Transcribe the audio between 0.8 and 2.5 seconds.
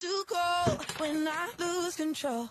when I lose control.